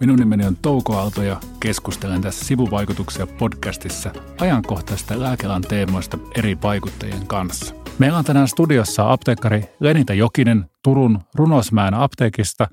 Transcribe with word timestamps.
Minun 0.00 0.18
nimeni 0.18 0.46
on 0.46 0.56
Touko 0.56 0.96
Aalto 0.96 1.22
ja 1.22 1.40
keskustelen 1.60 2.20
tässä 2.20 2.44
sivuvaikutuksia 2.44 3.26
podcastissa 3.26 4.12
ajankohtaisista 4.40 5.20
lääkealan 5.20 5.62
teemoista 5.62 6.18
eri 6.34 6.58
vaikuttajien 6.62 7.26
kanssa. 7.26 7.74
Meillä 7.98 8.18
on 8.18 8.24
tänään 8.24 8.48
studiossa 8.48 9.12
apteekkari 9.12 9.64
Lenita 9.80 10.14
Jokinen 10.14 10.70
Turun 10.82 11.18
Runosmäen 11.34 11.94
apteekista, 11.94 12.68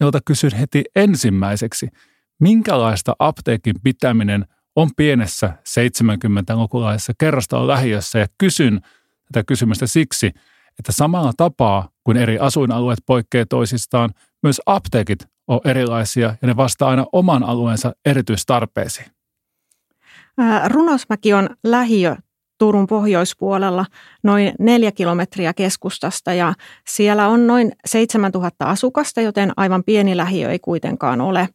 jolta 0.00 0.18
kysyn 0.24 0.54
heti 0.54 0.84
ensimmäiseksi, 0.96 1.88
minkälaista 2.40 3.16
apteekin 3.18 3.74
pitäminen 3.82 4.46
on 4.76 4.90
pienessä 4.96 5.52
70-lukulaisessa 5.68 7.12
kerrostalon 7.18 7.68
lähiössä 7.68 8.18
ja 8.18 8.26
kysyn 8.38 8.80
tätä 9.32 9.44
kysymystä 9.46 9.86
siksi, 9.86 10.26
että 10.78 10.92
samalla 10.92 11.32
tapaa 11.36 11.88
kuin 12.04 12.16
eri 12.16 12.38
asuinalueet 12.38 12.98
poikkeavat 13.06 13.48
toisistaan, 13.48 14.10
myös 14.42 14.60
apteekit 14.66 15.33
on 15.48 15.60
erilaisia 15.64 16.36
ja 16.42 16.48
ne 16.48 16.56
vastaa 16.56 16.90
aina 16.90 17.06
oman 17.12 17.42
alueensa 17.42 17.92
erityistarpeisiin. 18.04 19.06
Runosmäki 20.68 21.32
on 21.32 21.48
lähiö 21.64 22.16
Turun 22.58 22.86
pohjoispuolella 22.86 23.86
noin 24.22 24.52
neljä 24.58 24.92
kilometriä 24.92 25.54
keskustasta 25.54 26.34
ja 26.34 26.54
siellä 26.88 27.28
on 27.28 27.46
noin 27.46 27.72
7000 27.86 28.64
asukasta, 28.64 29.20
joten 29.20 29.52
aivan 29.56 29.84
pieni 29.84 30.16
lähiö 30.16 30.50
ei 30.50 30.58
kuitenkaan 30.58 31.20
ole. 31.20 31.48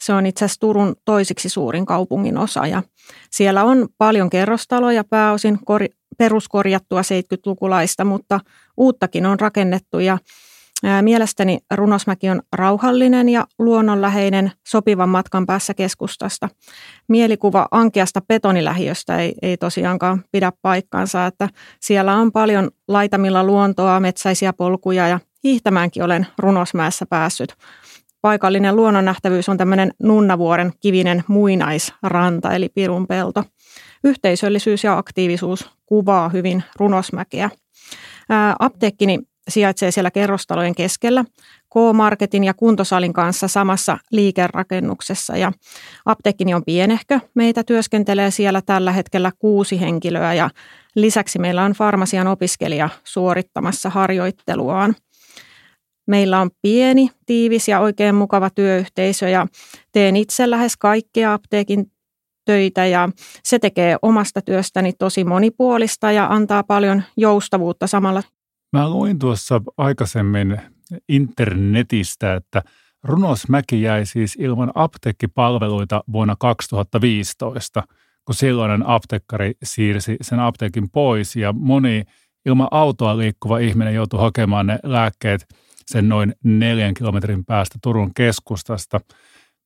Se 0.00 0.12
on 0.12 0.26
itse 0.26 0.44
asiassa 0.44 0.60
Turun 0.60 0.96
toisiksi 1.04 1.48
suurin 1.48 1.86
kaupungin 1.86 2.38
osa 2.38 2.66
ja 2.66 2.82
siellä 3.30 3.64
on 3.64 3.88
paljon 3.98 4.30
kerrostaloja 4.30 5.04
pääosin 5.04 5.58
kor- 5.64 5.88
peruskorjattua 6.18 7.00
70-lukulaista, 7.00 8.04
mutta 8.04 8.40
uuttakin 8.76 9.26
on 9.26 9.40
rakennettu 9.40 9.98
ja 9.98 10.18
Mielestäni 11.02 11.58
Runosmäki 11.74 12.30
on 12.30 12.42
rauhallinen 12.52 13.28
ja 13.28 13.46
luonnonläheinen 13.58 14.52
sopivan 14.66 15.08
matkan 15.08 15.46
päässä 15.46 15.74
keskustasta. 15.74 16.48
Mielikuva 17.08 17.68
ankeasta 17.70 18.20
betonilähiöstä 18.20 19.18
ei, 19.18 19.34
ei 19.42 19.56
tosiaankaan 19.56 20.24
pidä 20.32 20.52
paikkaansa, 20.62 21.26
että 21.26 21.48
siellä 21.80 22.14
on 22.14 22.32
paljon 22.32 22.70
laitamilla 22.88 23.44
luontoa, 23.44 24.00
metsäisiä 24.00 24.52
polkuja 24.52 25.08
ja 25.08 25.20
hiihtämäänkin 25.44 26.02
olen 26.02 26.26
Runosmäessä 26.38 27.06
päässyt. 27.06 27.54
Paikallinen 28.20 28.76
luonnonnähtävyys 28.76 29.48
on 29.48 29.56
tämmöinen 29.58 29.90
Nunnavuoren 30.02 30.72
kivinen 30.80 31.24
muinaisranta 31.28 32.52
eli 32.52 32.68
Pirunpelto. 32.68 33.44
Yhteisöllisyys 34.04 34.84
ja 34.84 34.98
aktiivisuus 34.98 35.70
kuvaa 35.86 36.28
hyvin 36.28 36.64
Runosmäkeä. 36.76 37.50
apteekkini 38.58 39.18
sijaitsee 39.48 39.90
siellä 39.90 40.10
kerrostalojen 40.10 40.74
keskellä 40.74 41.24
K-Marketin 41.72 42.44
ja 42.44 42.54
kuntosalin 42.54 43.12
kanssa 43.12 43.48
samassa 43.48 43.98
liikerakennuksessa. 44.10 45.36
Ja 45.36 45.52
apteekkini 46.04 46.54
on 46.54 46.64
pienehkö. 46.64 47.20
Meitä 47.34 47.64
työskentelee 47.64 48.30
siellä 48.30 48.62
tällä 48.62 48.92
hetkellä 48.92 49.32
kuusi 49.38 49.80
henkilöä 49.80 50.34
ja 50.34 50.50
lisäksi 50.94 51.38
meillä 51.38 51.64
on 51.64 51.72
farmasian 51.72 52.26
opiskelija 52.26 52.88
suorittamassa 53.04 53.90
harjoitteluaan. 53.90 54.94
Meillä 56.06 56.40
on 56.40 56.50
pieni, 56.62 57.10
tiivis 57.26 57.68
ja 57.68 57.80
oikein 57.80 58.14
mukava 58.14 58.50
työyhteisö 58.50 59.28
ja 59.28 59.46
teen 59.92 60.16
itse 60.16 60.50
lähes 60.50 60.76
kaikkia 60.76 61.32
apteekin 61.32 61.86
töitä 62.44 62.86
ja 62.86 63.08
se 63.44 63.58
tekee 63.58 63.96
omasta 64.02 64.42
työstäni 64.42 64.92
tosi 64.92 65.24
monipuolista 65.24 66.12
ja 66.12 66.26
antaa 66.26 66.62
paljon 66.62 67.02
joustavuutta 67.16 67.86
samalla 67.86 68.22
Mä 68.72 68.90
luin 68.90 69.18
tuossa 69.18 69.60
aikaisemmin 69.76 70.60
internetistä, 71.08 72.34
että 72.34 72.62
Runosmäki 73.02 73.82
jäi 73.82 74.06
siis 74.06 74.36
ilman 74.40 74.72
apteekkipalveluita 74.74 76.04
vuonna 76.12 76.36
2015, 76.38 77.82
kun 78.24 78.34
silloinen 78.34 78.86
apteekkari 78.86 79.54
siirsi 79.62 80.16
sen 80.20 80.40
apteekin 80.40 80.90
pois 80.90 81.36
ja 81.36 81.52
moni 81.52 82.04
ilman 82.46 82.68
autoa 82.70 83.18
liikkuva 83.18 83.58
ihminen 83.58 83.94
joutui 83.94 84.20
hakemaan 84.20 84.66
ne 84.66 84.78
lääkkeet 84.82 85.46
sen 85.86 86.08
noin 86.08 86.34
neljän 86.44 86.94
kilometrin 86.94 87.44
päästä 87.44 87.78
Turun 87.82 88.14
keskustasta. 88.14 89.00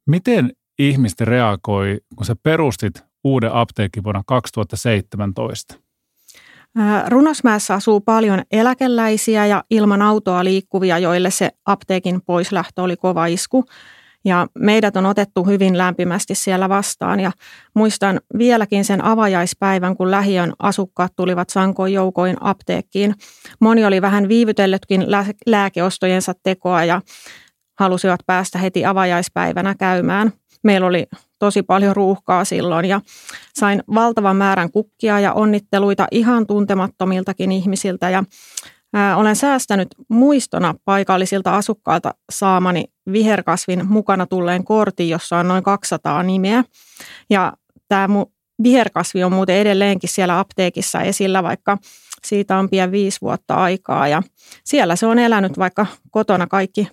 Miten 0.07 0.53
ihmiset 0.79 1.21
reagoi, 1.21 2.01
kun 2.17 2.27
sä 2.27 2.37
perustit 2.43 3.05
uuden 3.25 3.53
apteekin 3.53 4.05
vuonna 4.05 4.23
2017? 4.27 5.80
Runosmäessä 7.09 7.75
asuu 7.75 8.01
paljon 8.01 8.43
eläkeläisiä 8.51 9.47
ja 9.47 9.65
ilman 9.71 10.03
autoa 10.03 10.45
liikkuvia, 10.45 10.99
joille 10.99 11.31
se 11.31 11.51
apteekin 11.67 12.21
poislähtö 12.27 12.83
oli 12.83 12.97
kova 12.97 13.27
isku. 13.27 13.65
Ja 14.25 14.47
meidät 14.59 14.97
on 14.97 15.07
otettu 15.07 15.45
hyvin 15.45 15.79
lämpimästi 15.79 16.35
siellä 16.35 16.69
vastaan 16.69 17.21
ja 17.21 17.33
muistan 17.75 18.21
vieläkin 18.39 18.85
sen 18.85 19.05
avajaispäivän, 19.05 19.97
kun 19.97 20.11
lähiön 20.11 20.53
asukkaat 20.59 21.13
tulivat 21.17 21.51
sankoin 21.51 21.93
joukoin 21.93 22.37
apteekkiin. 22.41 23.15
Moni 23.61 23.85
oli 23.85 24.03
vähän 24.03 24.29
viivytellytkin 24.29 25.07
lääkeostojensa 25.47 26.33
tekoa 26.43 26.85
ja 26.85 27.03
halusivat 27.79 28.21
päästä 28.27 28.59
heti 28.59 28.85
avajaispäivänä 28.85 29.75
käymään. 29.75 30.33
Meillä 30.63 30.87
oli 30.87 31.07
tosi 31.41 31.63
paljon 31.63 31.97
ruuhkaa 31.97 32.45
silloin 32.45 32.85
ja 32.85 33.01
sain 33.55 33.83
valtavan 33.95 34.37
määrän 34.37 34.71
kukkia 34.71 35.21
ja 35.21 35.33
onnitteluita 35.33 36.07
ihan 36.11 36.47
tuntemattomiltakin 36.47 37.53
ihmisiltä 37.53 38.11
ja 38.11 38.25
ää, 38.95 39.17
olen 39.17 39.37
säästänyt 39.37 39.89
muistona 40.09 40.75
paikallisilta 40.85 41.57
asukkailta 41.57 42.15
saamani 42.33 42.85
viherkasvin 43.13 43.87
mukana 43.87 44.27
tulleen 44.27 44.65
kortin, 44.65 45.09
jossa 45.09 45.37
on 45.39 45.49
noin 45.49 45.63
200 45.63 46.23
nimeä 46.23 46.65
ja 47.31 47.53
tämä 47.89 48.07
mu- 48.07 48.33
viherkasvi 48.63 49.25
on 49.25 49.33
muuten 49.33 49.57
edelleenkin 49.57 50.11
siellä 50.11 50.39
apteekissa 50.39 51.01
esillä, 51.01 51.43
vaikka 51.43 51.79
siitä 52.25 52.59
on 52.59 52.71
pian 52.71 52.93
viisi 52.93 53.21
vuotta 53.21 53.55
aikaa 53.55 54.09
ja 54.09 54.23
siellä 54.65 54.97
se 54.97 55.07
on 55.07 55.19
elänyt, 55.19 55.59
vaikka 55.59 55.87
kotona 56.11 56.47
kaikki 56.47 56.89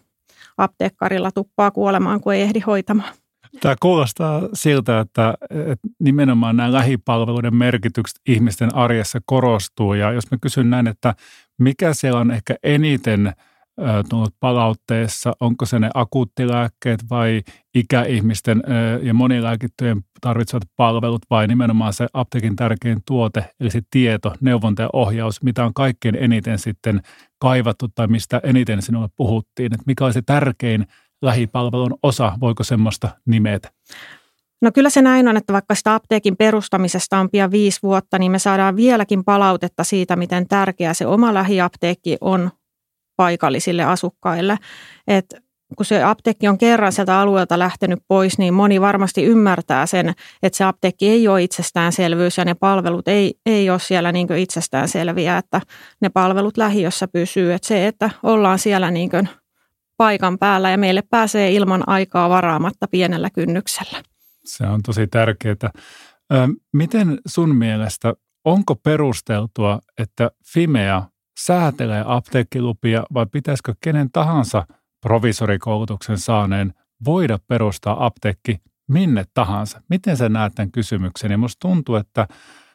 apteekkarilla 0.58 1.32
tuppaa 1.32 1.72
kuolemaan, 1.72 2.22
kun 2.22 2.34
ei 2.34 2.42
ehdi 2.42 2.60
hoitamaan. 2.60 3.14
Tämä 3.60 3.76
kuulostaa 3.80 4.42
siltä, 4.54 5.00
että, 5.00 5.34
että 5.50 5.88
nimenomaan 6.00 6.58
nämä 6.58 6.72
lähipalveluiden 6.72 7.56
merkitykset 7.56 8.20
ihmisten 8.28 8.76
arjessa 8.76 9.20
korostuu. 9.26 9.94
Ja 9.94 10.12
jos 10.12 10.32
mä 10.32 10.38
kysyn 10.42 10.70
näin, 10.70 10.88
että 10.88 11.16
mikä 11.60 11.94
siellä 11.94 12.20
on 12.20 12.32
ehkä 12.32 12.56
eniten 12.64 13.34
tullut 14.10 14.36
palautteessa, 14.40 15.34
onko 15.40 15.66
se 15.66 15.80
ne 15.80 15.90
akuuttilääkkeet 15.94 17.00
vai 17.10 17.42
ikäihmisten 17.76 18.64
ja 19.02 19.14
monilääkittyjen 19.14 20.02
tarvitsevat 20.22 20.64
palvelut 20.76 21.22
vai 21.30 21.48
nimenomaan 21.48 21.94
se 21.94 22.08
apteekin 22.14 22.56
tärkein 22.56 23.00
tuote, 23.08 23.52
eli 23.60 23.70
se 23.70 23.82
tieto, 23.92 24.34
neuvonta 24.42 24.82
ja 24.82 24.90
ohjaus, 24.94 25.44
mitä 25.44 25.66
on 25.66 25.74
kaikkein 25.74 26.16
eniten 26.16 26.60
sitten 26.60 27.02
kaivattu 27.40 27.88
tai 27.96 28.08
mistä 28.08 28.42
eniten 28.44 28.82
sinulle 28.82 29.08
puhuttiin, 29.16 29.74
että 29.74 29.84
mikä 29.86 30.06
on 30.06 30.14
se 30.14 30.22
tärkein 30.22 30.88
lähipalvelun 31.22 31.98
osa, 32.04 32.34
voiko 32.40 32.64
semmoista 32.64 33.10
nimetä? 33.26 33.70
No 34.62 34.72
kyllä 34.72 34.90
se 34.90 35.02
näin 35.02 35.28
on, 35.28 35.38
että 35.38 35.54
vaikka 35.54 35.76
sitä 35.76 35.96
apteekin 35.96 36.38
perustamisesta 36.38 37.18
on 37.18 37.30
pian 37.30 37.52
viisi 37.52 37.80
vuotta, 37.84 38.20
niin 38.20 38.32
me 38.32 38.40
saadaan 38.40 38.76
vieläkin 38.76 39.24
palautetta 39.24 39.84
siitä, 39.84 40.16
miten 40.16 40.48
tärkeä 40.48 40.94
se 40.94 41.06
oma 41.06 41.34
lähiapteekki 41.34 42.18
on 42.22 42.52
paikallisille 43.16 43.84
asukkaille. 43.84 44.58
Et 45.08 45.26
kun 45.76 45.86
se 45.86 46.04
apteekki 46.04 46.48
on 46.48 46.58
kerran 46.58 46.92
sieltä 46.92 47.20
alueelta 47.20 47.60
lähtenyt 47.60 48.00
pois, 48.08 48.38
niin 48.38 48.54
moni 48.54 48.82
varmasti 48.82 49.24
ymmärtää 49.24 49.86
sen, 49.86 50.14
että 50.44 50.58
se 50.58 50.64
apteekki 50.64 51.10
ei 51.10 51.28
ole 51.28 51.44
itsestäänselvyys 51.44 52.38
ja 52.38 52.46
ne 52.46 52.54
palvelut 52.54 53.08
ei, 53.08 53.34
ei 53.46 53.70
ole 53.70 53.80
siellä 53.80 54.12
niin 54.12 54.34
itsestäänselviä, 54.34 55.38
että 55.38 55.62
ne 56.02 56.10
palvelut 56.10 56.58
lähiössä 56.58 57.08
pysyy. 57.08 57.54
Että 57.54 57.68
se, 57.68 57.88
että 57.88 58.10
ollaan 58.24 58.60
siellä 58.60 58.92
niin 58.92 59.10
paikan 59.98 60.38
päällä 60.38 60.72
ja 60.72 60.78
meille 60.78 61.02
pääsee 61.02 61.52
ilman 61.52 61.84
aikaa 61.88 62.30
varaamatta 62.30 62.88
pienellä 62.88 63.30
kynnyksellä. 63.30 64.04
Se 64.46 64.68
on 64.68 64.82
tosi 64.84 65.08
tärkeää. 65.08 65.72
Miten 66.74 67.20
sun 67.28 67.56
mielestä, 67.56 68.14
onko 68.46 68.76
perusteltua, 68.76 69.80
että 69.98 70.32
Fimea 70.54 71.04
säätelee 71.40 72.04
apteekkilupia 72.08 73.04
vai 73.14 73.26
pitäisikö 73.32 73.74
kenen 73.82 74.12
tahansa 74.12 74.66
provisorikoulutuksen 75.02 76.18
saaneen 76.18 76.74
voida 77.06 77.40
perustaa 77.48 78.06
apteekki 78.06 78.58
minne 78.88 79.26
tahansa? 79.34 79.82
Miten 79.90 80.18
sä 80.18 80.30
näet 80.30 80.56
tämän 80.56 80.72
kysymyksen? 80.72 81.32
Ja 81.32 81.38
musta 81.38 81.68
tuntuu, 81.68 81.96
että 81.96 82.28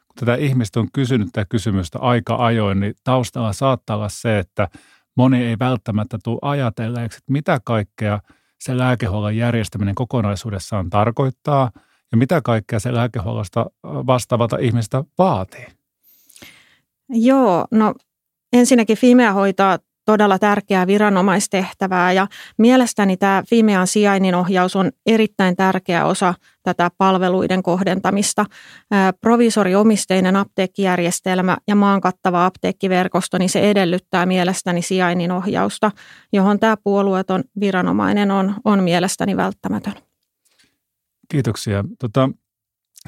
kun 0.09 0.15
tätä 0.21 0.35
ihmistä 0.35 0.81
on 0.81 0.89
kysynyt 0.93 1.29
tätä 1.33 1.47
kysymystä 1.49 1.99
aika 1.99 2.37
ajoin, 2.37 2.81
niin 2.81 2.95
taustalla 3.05 3.53
saattaa 3.53 3.97
olla 3.97 4.09
se, 4.09 4.39
että– 4.39 4.69
moni 5.17 5.45
ei 5.45 5.59
välttämättä 5.59 6.19
tule 6.25 6.39
ajatelleeksi, 6.43 7.19
että 7.19 7.33
mitä 7.33 7.61
kaikkea 7.65 8.21
se 8.61 8.79
lääkehuollon 8.79 9.37
järjestäminen 9.37 9.95
kokonaisuudessaan 9.95 10.91
tarkoittaa 10.91 11.71
ja 12.13 12.19
mitä 12.19 12.41
kaikkea 12.45 12.81
se 12.81 12.95
lääkehuollosta 12.95 13.67
vastaavalta 13.85 14.57
ihmistä 14.59 15.05
vaatii. 15.19 15.67
Joo, 17.09 17.67
no 17.71 17.95
ensinnäkin 18.53 18.97
Fimea 18.97 19.33
hoitaa 19.33 19.79
todella 20.05 20.39
tärkeää 20.39 20.87
viranomaistehtävää 20.87 22.13
ja 22.13 22.27
mielestäni 22.59 23.17
tämä 23.17 23.43
Fimean 23.49 23.87
sijainnin 23.87 24.35
ohjaus 24.35 24.77
on 24.77 24.91
erittäin 25.07 25.57
tärkeä 25.57 26.07
osa 26.07 26.35
tätä 26.63 26.91
palveluiden 26.99 27.63
kohdentamista. 27.63 28.47
Provisoriomisteinen 29.21 30.37
apteekkijärjestelmä 30.37 31.57
ja 31.69 31.75
maan 31.75 32.01
kattava 32.01 32.47
apteekkiverkosto, 32.47 33.39
niin 33.39 33.51
se 33.51 33.71
edellyttää 33.71 34.27
mielestäni 34.27 34.83
sijainnin 34.83 35.33
ohjausta, 35.33 35.91
johon 36.33 36.59
tämä 36.59 36.77
puolueeton 36.77 37.45
viranomainen 37.61 38.31
on, 38.31 38.55
on 38.65 38.83
mielestäni 38.83 39.37
välttämätön. 39.37 39.95
Kiitoksia. 41.29 41.85
Tota, 41.99 42.31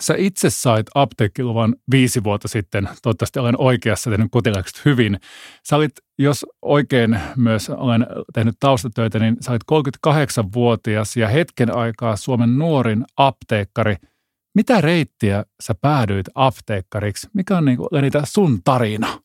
Sä 0.00 0.14
itse 0.18 0.50
sait 0.50 0.86
apteekkiluvan 0.94 1.74
viisi 1.90 2.24
vuotta 2.24 2.48
sitten, 2.48 2.88
toivottavasti 3.02 3.38
olen 3.38 3.60
oikeassa 3.60 4.10
tehnyt 4.10 4.28
kotiläkset 4.30 4.84
hyvin. 4.84 5.20
Sä 5.68 5.76
olit, 5.76 5.92
jos 6.18 6.46
oikein 6.62 7.20
myös 7.36 7.70
olen 7.70 8.06
tehnyt 8.34 8.54
taustatöitä, 8.60 9.18
niin 9.18 9.36
sä 9.40 9.50
olit 9.50 9.62
38-vuotias 9.72 11.16
ja 11.16 11.28
hetken 11.28 11.76
aikaa 11.76 12.16
Suomen 12.16 12.58
nuorin 12.58 13.04
apteekkari. 13.16 13.96
Mitä 14.54 14.80
reittiä 14.80 15.44
sä 15.62 15.74
päädyit 15.80 16.26
apteekkariksi? 16.34 17.28
Mikä 17.32 17.56
on 17.56 17.64
niin 17.64 17.76
kuin, 17.76 17.88
Lenita 17.92 18.22
sun 18.24 18.62
tarina? 18.64 19.18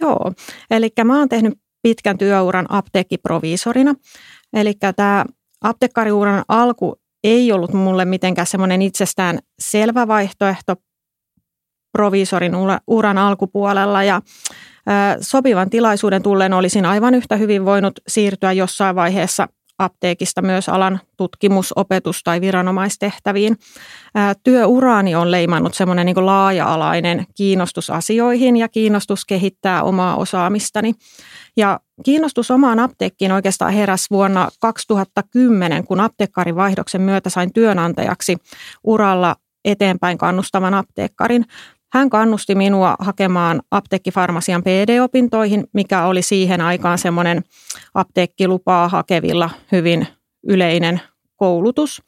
Joo, 0.00 0.32
eli 0.70 0.88
mä 1.04 1.18
oon 1.18 1.28
tehnyt 1.28 1.54
pitkän 1.82 2.18
työuran 2.18 2.66
apteekkiproviisorina. 2.68 3.94
Eli 4.52 4.74
tämä 4.96 5.24
apteekkariuran 5.60 6.44
alku 6.48 7.03
ei 7.24 7.52
ollut 7.52 7.72
mulle 7.72 8.04
mitenkään 8.04 8.46
semmoinen 8.46 8.82
itsestään 8.82 9.38
selvä 9.58 10.08
vaihtoehto 10.08 10.76
proviisorin 11.92 12.52
uran 12.86 13.18
alkupuolella. 13.18 14.02
Ja 14.02 14.20
sopivan 15.20 15.70
tilaisuuden 15.70 16.22
tulleen 16.22 16.52
olisin 16.52 16.86
aivan 16.86 17.14
yhtä 17.14 17.36
hyvin 17.36 17.64
voinut 17.64 18.00
siirtyä 18.08 18.52
jossain 18.52 18.96
vaiheessa 18.96 19.48
apteekista 19.78 20.42
myös 20.42 20.68
alan 20.68 21.00
tutkimus-, 21.16 21.72
opetus- 21.76 22.22
tai 22.24 22.40
viranomaistehtäviin. 22.40 23.56
Työuraani 24.42 25.14
on 25.14 25.30
leimannut 25.30 25.74
semmoinen 25.74 26.06
niin 26.06 26.26
laaja-alainen 26.26 27.26
kiinnostus 27.34 27.90
asioihin 27.90 28.56
ja 28.56 28.68
kiinnostus 28.68 29.24
kehittää 29.24 29.82
omaa 29.82 30.16
osaamistani. 30.16 30.92
Ja 31.56 31.80
kiinnostus 32.04 32.50
omaan 32.50 32.78
apteekkiin 32.78 33.32
oikeastaan 33.32 33.72
heräsi 33.72 34.06
vuonna 34.10 34.48
2010, 34.60 35.84
kun 35.84 36.00
apteekkarivaihdoksen 36.00 37.00
myötä 37.00 37.30
sain 37.30 37.52
työnantajaksi 37.52 38.36
uralla 38.84 39.36
eteenpäin 39.64 40.18
kannustavan 40.18 40.74
apteekkarin. 40.74 41.44
Hän 41.94 42.10
kannusti 42.10 42.54
minua 42.54 42.94
hakemaan 42.98 43.62
apteekkifarmasian 43.70 44.62
PD-opintoihin, 44.62 45.64
mikä 45.74 46.06
oli 46.06 46.22
siihen 46.22 46.60
aikaan 46.60 46.98
semmoinen 46.98 47.42
apteekkilupaa 47.94 48.88
hakevilla 48.88 49.50
hyvin 49.72 50.06
yleinen 50.48 51.00
koulutus. 51.36 52.02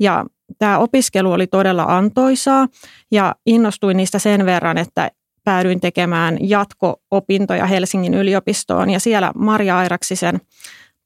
Ja 0.00 0.24
tämä 0.58 0.78
opiskelu 0.78 1.32
oli 1.32 1.46
todella 1.46 1.82
antoisaa 1.82 2.68
ja 3.12 3.34
innostuin 3.46 3.96
niistä 3.96 4.18
sen 4.18 4.46
verran, 4.46 4.78
että 4.78 5.10
päädyin 5.44 5.80
tekemään 5.80 6.38
jatko-opintoja 6.40 7.66
Helsingin 7.66 8.14
yliopistoon 8.14 8.90
ja 8.90 9.00
siellä 9.00 9.32
Maria 9.36 9.78
Airaksisen 9.78 10.40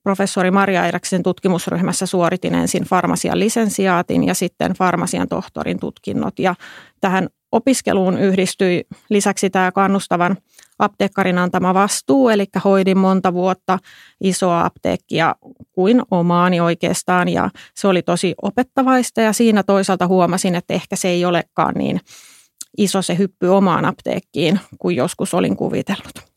professori 0.03 0.51
Maria 0.51 0.83
Airaksisen 0.83 1.23
tutkimusryhmässä 1.23 2.07
suoritin 2.07 2.55
ensin 2.55 2.85
farmasian 2.85 3.39
lisensiaatin 3.39 4.25
ja 4.25 4.35
sitten 4.35 4.73
farmasian 4.73 5.29
tohtorin 5.29 5.81
tutkinnot. 5.81 6.39
Ja 6.39 6.55
tähän 7.01 7.29
opiskeluun 7.53 8.19
yhdistyi 8.19 8.85
lisäksi 9.11 9.51
tämä 9.51 9.73
kannustavan 9.73 10.37
apteekkarin 10.79 11.39
antama 11.39 11.75
vastuu, 11.75 12.29
eli 12.29 12.47
hoidin 12.65 12.99
monta 12.99 13.33
vuotta 13.33 13.79
isoa 14.21 14.65
apteekkia 14.65 15.35
kuin 15.73 16.03
omaani 16.11 16.61
oikeastaan 16.61 17.29
ja 17.29 17.51
se 17.75 17.89
oli 17.89 18.03
tosi 18.03 18.35
opettavaista 18.43 19.21
ja 19.21 19.33
siinä 19.33 19.63
toisaalta 19.63 20.07
huomasin, 20.07 20.55
että 20.55 20.75
ehkä 20.75 20.97
se 20.97 21.09
ei 21.09 21.25
olekaan 21.25 21.75
niin 21.75 22.01
iso 22.79 23.03
se 23.03 23.19
hyppy 23.19 23.47
omaan 23.47 23.85
apteekkiin 23.85 24.61
kuin 24.79 24.97
joskus 24.97 25.35
olin 25.35 25.57
kuvitellut. 25.57 26.29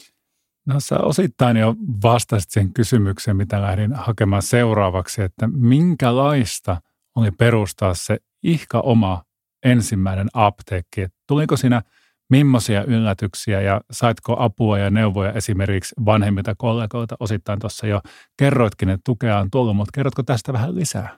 No 0.66 0.80
sä 0.80 1.00
osittain 1.00 1.58
jo 1.58 1.76
vastasit 2.04 2.52
sen 2.52 2.74
kysymykseen, 2.74 3.38
mitä 3.38 3.62
lähdin 3.62 3.94
hakemaan 3.94 4.42
seuraavaksi, 4.42 5.22
että 5.22 5.48
minkälaista 5.48 6.82
oli 7.16 7.32
perustaa 7.32 7.94
se 7.94 8.18
ihka 8.44 8.80
oma 8.80 9.24
ensimmäinen 9.64 10.28
apteekki. 10.34 11.08
Tuliko 11.28 11.58
siinä 11.58 11.82
millaisia 12.30 12.84
yllätyksiä 12.84 13.62
ja 13.62 13.82
saitko 13.92 14.36
apua 14.40 14.80
ja 14.80 14.90
neuvoja 14.90 15.32
esimerkiksi 15.32 15.96
vanhemmilta 16.06 16.56
kollegoilta? 16.58 17.16
Osittain 17.20 17.60
tuossa 17.60 17.88
jo 17.88 18.02
kerroitkin, 18.38 18.90
että 18.90 19.02
tukea 19.06 19.40
on 19.40 19.52
tullut, 19.52 19.76
mutta 19.76 19.92
kerrotko 19.94 20.24
tästä 20.24 20.54
vähän 20.54 20.76
lisää? 20.76 21.18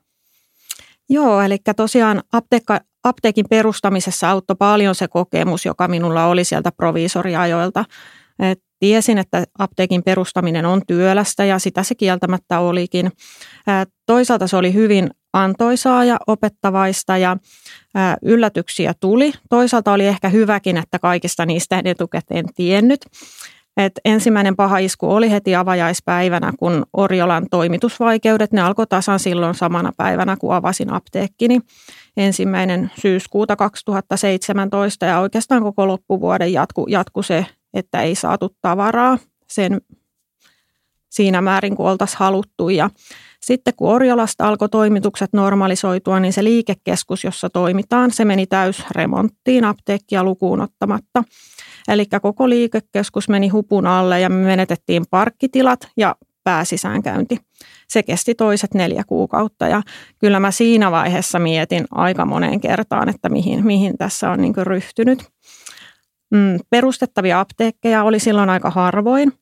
Joo, 1.10 1.42
eli 1.42 1.57
tosiaan 1.75 2.22
apteekka, 2.31 2.80
apteekin 3.04 3.45
perustamisessa 3.50 4.30
auttoi 4.30 4.56
paljon 4.60 4.95
se 4.95 5.07
kokemus, 5.07 5.66
joka 5.66 5.88
minulla 5.88 6.25
oli 6.25 6.44
sieltä 6.44 6.72
proviisoriajoilta. 6.72 7.86
Et 8.39 8.59
tiesin, 8.80 9.18
että 9.18 9.44
apteekin 9.59 10.03
perustaminen 10.03 10.65
on 10.65 10.81
työlästä 10.88 11.45
ja 11.45 11.59
sitä 11.59 11.83
se 11.83 11.95
kieltämättä 11.95 12.59
olikin. 12.59 13.12
Toisaalta 14.06 14.47
se 14.47 14.57
oli 14.57 14.74
hyvin 14.74 15.09
antoisaa 15.33 16.03
ja 16.03 16.18
opettavaista 16.27 17.18
ja 17.18 17.38
yllätyksiä 18.21 18.94
tuli. 19.00 19.33
Toisaalta 19.50 19.91
oli 19.94 20.07
ehkä 20.07 20.30
hyväkin, 20.30 20.77
että 20.77 21.00
kaikista 21.00 21.45
niistä 21.45 21.80
en 21.80 21.88
etukäteen 21.88 22.45
tiennyt. 22.56 23.00
Et 23.77 23.94
ensimmäinen 24.06 24.56
paha 24.56 24.77
isku 24.77 25.13
oli 25.13 25.31
heti 25.31 25.56
avajaispäivänä, 25.56 26.53
kun 26.59 26.85
Oriolan 26.94 27.47
toimitusvaikeudet, 27.51 28.51
ne 28.51 28.62
alkoi 28.62 28.88
tasan 28.88 29.19
silloin 29.19 29.56
samana 29.56 29.91
päivänä, 29.97 30.38
kun 30.38 30.56
avasin 30.56 30.94
apteekkini. 30.94 31.59
Ensimmäinen 32.18 32.91
syyskuuta 33.01 33.56
2017 33.56 35.06
ja 35.06 35.19
oikeastaan 35.19 35.63
koko 35.63 35.88
loppuvuoden 35.88 36.53
jatku, 36.53 36.85
jatku 36.89 37.24
se, 37.24 37.45
että 37.74 38.02
ei 38.02 38.16
saatu 38.16 38.56
tavaraa 38.62 39.18
sen 39.48 39.81
siinä 41.10 41.42
määrin, 41.42 41.75
kuin 41.75 41.88
oltaisiin 41.88 42.20
haluttu. 42.20 42.70
Ja 42.70 42.90
sitten 43.42 43.74
kun 43.78 43.90
Orjolasta 43.90 44.48
alkoi 44.48 44.70
toimitukset 44.70 45.34
normalisoitua, 45.34 46.20
niin 46.20 46.34
se 46.34 46.44
liikekeskus, 46.44 47.24
jossa 47.24 47.50
toimitaan, 47.50 48.12
se 48.12 48.25
meni 48.25 48.48
täysremonttiin 48.48 49.66
apteekkia 49.66 50.24
lukuun 50.24 50.62
ottamatta. 50.62 51.24
Eli 51.88 52.06
koko 52.22 52.50
liikekeskus 52.50 53.30
meni 53.30 53.48
hupun 53.48 53.88
alle 53.88 54.19
ja 54.19 54.30
me 54.30 54.46
menetettiin 54.46 55.04
parkkitilat 55.10 55.88
ja 55.98 56.16
pääsisäänkäynti. 56.44 57.38
Se 57.88 58.04
kesti 58.04 58.36
toiset 58.36 58.74
neljä 58.74 59.04
kuukautta 59.08 59.68
ja 59.68 59.81
kyllä 60.19 60.40
mä 60.40 60.52
siinä 60.52 60.92
vaiheessa 60.92 61.40
mietin 61.40 61.86
aika 61.92 62.26
moneen 62.26 62.59
kertaan, 62.59 63.09
että 63.09 63.30
mihin, 63.30 63.66
mihin 63.66 63.97
tässä 63.97 64.31
on 64.31 64.42
niin 64.42 64.54
ryhtynyt. 64.57 65.19
Mm, 66.33 66.59
perustettavia 66.69 67.40
apteekkeja 67.40 68.04
oli 68.04 68.19
silloin 68.19 68.49
aika 68.49 68.69
harvoin 68.69 69.33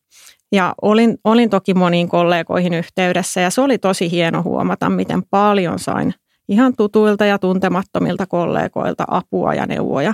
ja 0.51 0.75
olin, 0.81 1.17
olin 1.23 1.49
toki 1.49 1.73
moniin 1.73 2.09
kollegoihin 2.09 2.73
yhteydessä 2.73 3.41
ja 3.41 3.49
se 3.49 3.61
oli 3.61 3.77
tosi 3.77 4.11
hieno 4.11 4.43
huomata, 4.43 4.89
miten 4.89 5.23
paljon 5.23 5.79
sain 5.79 6.13
ihan 6.49 6.75
tutuilta 6.75 7.25
ja 7.25 7.39
tuntemattomilta 7.39 8.25
kollegoilta 8.25 9.03
apua 9.07 9.53
ja 9.53 9.65
neuvoja. 9.65 10.13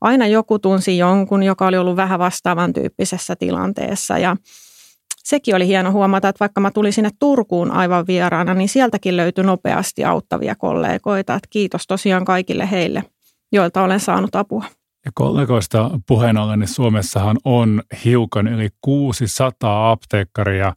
Aina 0.00 0.26
joku 0.26 0.58
tunsi 0.58 0.98
jonkun, 0.98 1.42
joka 1.42 1.66
oli 1.66 1.76
ollut 1.76 1.96
vähän 1.96 2.18
vastaavan 2.18 2.72
tyyppisessä 2.72 3.36
tilanteessa 3.36 4.18
ja 4.18 4.36
sekin 5.24 5.56
oli 5.56 5.66
hieno 5.66 5.92
huomata, 5.92 6.28
että 6.28 6.40
vaikka 6.40 6.60
mä 6.60 6.70
tulin 6.70 6.92
sinne 6.92 7.10
Turkuun 7.18 7.70
aivan 7.70 8.06
vieraana, 8.06 8.54
niin 8.54 8.68
sieltäkin 8.68 9.16
löytyi 9.16 9.44
nopeasti 9.44 10.04
auttavia 10.04 10.54
kollegoita. 10.54 11.34
Että 11.34 11.48
kiitos 11.50 11.86
tosiaan 11.86 12.24
kaikille 12.24 12.70
heille, 12.70 13.04
joilta 13.52 13.82
olen 13.82 14.00
saanut 14.00 14.36
apua. 14.36 14.64
Ja 15.04 15.10
kollegoista 15.14 15.90
puheen 16.06 16.36
ollen, 16.36 16.58
niin 16.58 16.68
Suomessahan 16.68 17.36
on 17.44 17.82
hiukan 18.04 18.48
yli 18.48 18.68
600 18.80 19.90
apteekkaria. 19.90 20.74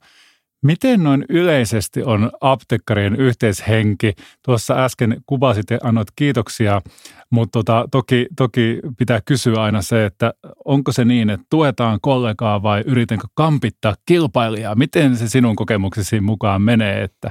Miten 0.62 1.02
noin 1.02 1.24
yleisesti 1.28 2.02
on 2.02 2.30
apteekkarien 2.40 3.16
yhteishenki? 3.16 4.12
Tuossa 4.42 4.84
äsken 4.84 5.22
kuvasit 5.26 5.70
ja 5.70 5.78
annoit 5.82 6.08
kiitoksia, 6.16 6.82
mutta 7.30 7.58
tota, 7.58 7.88
toki, 7.90 8.26
toki 8.36 8.80
pitää 8.98 9.20
kysyä 9.24 9.62
aina 9.62 9.82
se, 9.82 10.04
että 10.04 10.34
onko 10.64 10.92
se 10.92 11.04
niin, 11.04 11.30
että 11.30 11.46
tuetaan 11.50 11.98
kollegaa 12.02 12.62
vai 12.62 12.82
yritänkö 12.86 13.26
kampittaa 13.34 13.94
kilpailijaa? 14.06 14.74
Miten 14.74 15.16
se 15.16 15.28
sinun 15.28 15.56
kokemuksesi 15.56 16.20
mukaan 16.20 16.62
menee? 16.62 17.02
Että 17.02 17.30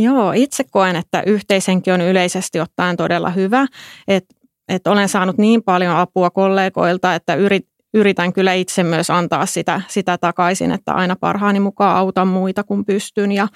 Joo, 0.00 0.32
itse 0.32 0.64
koen, 0.64 0.96
että 0.96 1.22
yhteishenki 1.26 1.90
on 1.90 2.00
yleisesti 2.00 2.60
ottaen 2.60 2.96
todella 2.96 3.30
hyvä. 3.30 3.66
Että 4.08 4.34
että 4.68 4.90
olen 4.90 5.08
saanut 5.08 5.38
niin 5.38 5.62
paljon 5.62 5.96
apua 5.96 6.30
kollegoilta, 6.30 7.14
että 7.14 7.34
yrit, 7.34 7.66
yritän 7.94 8.32
kyllä 8.32 8.52
itse 8.52 8.82
myös 8.82 9.10
antaa 9.10 9.46
sitä, 9.46 9.80
sitä 9.88 10.18
takaisin, 10.18 10.72
että 10.72 10.92
aina 10.92 11.16
parhaani 11.16 11.60
mukaan 11.60 11.96
autan 11.96 12.28
muita 12.28 12.64
kun 12.64 12.84
pystyn 12.84 13.32
ja 13.32 13.48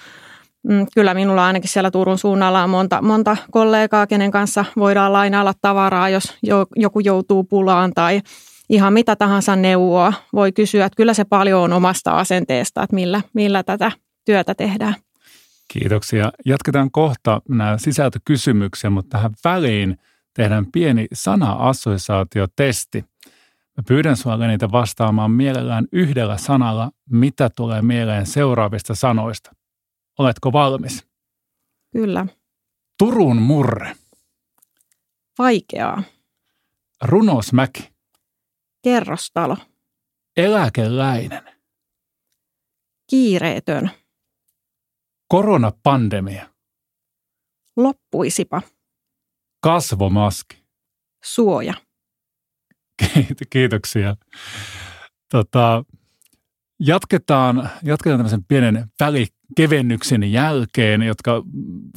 mm, 0.63 0.85
Kyllä 0.93 1.13
minulla 1.13 1.45
ainakin 1.45 1.69
siellä 1.69 1.91
Turun 1.91 2.17
suunnalla 2.17 2.63
on 2.63 2.69
monta, 2.69 3.01
monta 3.01 3.37
kollegaa, 3.51 4.07
kenen 4.07 4.31
kanssa 4.31 4.65
voidaan 4.75 5.13
lainailla 5.13 5.53
tavaraa, 5.61 6.09
jos 6.09 6.37
joku 6.75 6.99
joutuu 6.99 7.43
pulaan 7.43 7.91
tai 7.93 8.21
ihan 8.69 8.93
mitä 8.93 9.15
tahansa 9.15 9.55
neuvoa. 9.55 10.13
Voi 10.33 10.51
kysyä, 10.51 10.85
että 10.85 10.97
kyllä 10.97 11.13
se 11.13 11.23
paljon 11.23 11.61
on 11.61 11.73
omasta 11.73 12.11
asenteesta, 12.11 12.83
että 12.83 12.95
millä, 12.95 13.21
millä 13.33 13.63
tätä 13.63 13.91
työtä 14.25 14.55
tehdään. 14.55 14.95
Kiitoksia. 15.67 16.31
Jatketaan 16.45 16.91
kohta 16.91 17.41
nämä 17.49 17.77
sisältökysymyksiä, 17.77 18.89
mutta 18.89 19.17
tähän 19.17 19.31
väliin 19.43 19.97
tehdään 20.33 20.71
pieni 20.71 21.07
sana-assosiaatiotesti. 21.13 23.05
Mä 23.77 23.83
pyydän 23.87 24.17
sinua 24.17 24.47
niitä 24.47 24.71
vastaamaan 24.71 25.31
mielellään 25.31 25.87
yhdellä 25.91 26.37
sanalla, 26.37 26.91
mitä 27.09 27.49
tulee 27.49 27.81
mieleen 27.81 28.25
seuraavista 28.25 28.95
sanoista. 28.95 29.55
Oletko 30.19 30.51
valmis? 30.53 31.07
Kyllä. 31.91 32.25
Turun 32.97 33.41
murre. 33.41 33.95
Vaikeaa. 35.37 36.03
Runosmäki. 37.01 37.93
Kerrostalo. 38.83 39.57
Eläkeläinen. 40.37 41.43
Kiireetön. 43.09 43.91
Koronapandemia. 45.27 46.49
Loppuisipa. 47.77 48.61
Kasvomaski. 49.63 50.63
Suoja. 51.23 51.73
Kiitoksia. 53.49 54.15
Tota, 55.31 55.83
jatketaan, 56.79 57.69
jatketaan 57.83 58.19
tämmöisen 58.19 58.43
pienen 58.47 58.85
välikevennyksen 58.99 60.31
jälkeen, 60.31 61.01
jotka 61.01 61.43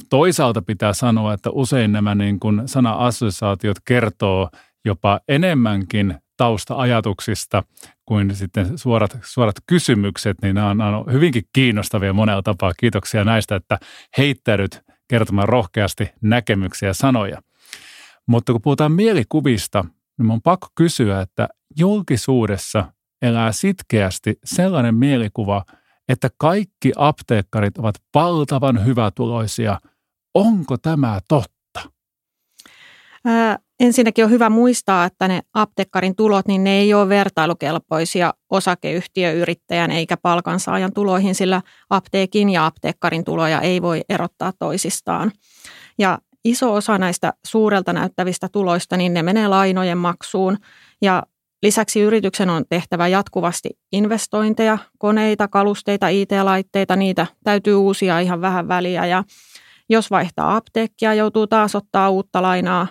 toisaalta 0.09 0.61
pitää 0.61 0.93
sanoa, 0.93 1.33
että 1.33 1.49
usein 1.49 1.91
nämä 1.91 2.15
niin 2.15 2.39
kuin 2.39 2.61
sana-assosiaatiot 2.65 3.77
kertoo 3.85 4.49
jopa 4.85 5.19
enemmänkin 5.27 6.15
tausta-ajatuksista 6.37 7.63
kuin 8.05 8.35
sitten 8.35 8.77
suorat, 8.77 9.17
suorat 9.23 9.55
kysymykset, 9.65 10.37
niin 10.41 10.55
nämä 10.55 10.69
on, 10.69 10.77
nämä 10.77 10.97
on 10.97 11.13
hyvinkin 11.13 11.43
kiinnostavia 11.53 12.13
monella 12.13 12.41
tapaa. 12.41 12.73
Kiitoksia 12.79 13.23
näistä, 13.23 13.55
että 13.55 13.79
heittäydyt 14.17 14.81
kertomaan 15.07 15.49
rohkeasti 15.49 16.09
näkemyksiä 16.21 16.89
ja 16.89 16.93
sanoja. 16.93 17.41
Mutta 18.27 18.51
kun 18.51 18.61
puhutaan 18.61 18.91
mielikuvista, 18.91 19.85
niin 20.17 20.31
on 20.31 20.41
pakko 20.41 20.67
kysyä, 20.75 21.21
että 21.21 21.47
julkisuudessa 21.79 22.91
elää 23.21 23.51
sitkeästi 23.51 24.35
sellainen 24.43 24.95
mielikuva, 24.95 25.65
että 26.09 26.29
kaikki 26.37 26.91
apteekkarit 26.95 27.77
ovat 27.77 27.95
valtavan 28.15 28.85
hyvätuloisia. 28.85 29.79
Onko 30.33 30.77
tämä 30.77 31.19
totta? 31.27 31.91
Ää, 33.25 33.57
ensinnäkin 33.79 34.25
on 34.25 34.31
hyvä 34.31 34.49
muistaa, 34.49 35.05
että 35.05 35.27
ne 35.27 35.41
apteekkarin 35.53 36.15
tulot, 36.15 36.47
niin 36.47 36.63
ne 36.63 36.69
ei 36.69 36.93
ole 36.93 37.09
vertailukelpoisia 37.09 38.33
osakeyhtiöyrittäjän 38.49 39.91
eikä 39.91 40.17
palkansaajan 40.17 40.93
tuloihin, 40.93 41.35
sillä 41.35 41.61
apteekin 41.89 42.49
ja 42.49 42.65
apteekkarin 42.65 43.23
tuloja 43.23 43.61
ei 43.61 43.81
voi 43.81 44.01
erottaa 44.09 44.53
toisistaan. 44.59 45.31
Ja 45.99 46.19
iso 46.45 46.73
osa 46.73 46.97
näistä 46.97 47.33
suurelta 47.47 47.93
näyttävistä 47.93 48.49
tuloista, 48.51 48.97
niin 48.97 49.13
ne 49.13 49.23
menee 49.23 49.47
lainojen 49.47 49.97
maksuun. 49.97 50.57
Ja 51.01 51.23
Lisäksi 51.63 51.99
yrityksen 51.99 52.49
on 52.49 52.65
tehtävä 52.69 53.07
jatkuvasti 53.07 53.69
investointeja, 53.91 54.77
koneita, 54.97 55.47
kalusteita, 55.47 56.07
IT-laitteita, 56.07 56.95
niitä 56.95 57.27
täytyy 57.43 57.75
uusia 57.75 58.19
ihan 58.19 58.41
vähän 58.41 58.67
väliä. 58.67 59.05
Ja 59.05 59.23
jos 59.89 60.11
vaihtaa 60.11 60.55
apteekkia, 60.55 61.13
joutuu 61.13 61.47
taas 61.47 61.75
ottaa 61.75 62.09
uutta 62.09 62.41
lainaa 62.41 62.87